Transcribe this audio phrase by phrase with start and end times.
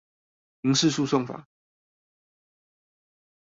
[0.61, 1.47] 民事訴訟法